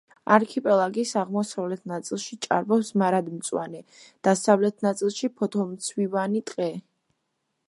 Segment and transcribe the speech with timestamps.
[0.35, 3.85] არქიპელაგის აღმოსავლეთ ნაწილში ჭარბობს მარადმწვანე,
[4.29, 6.73] დასავლეთ ნაწილში ფოთოლმცვივანი ტყე.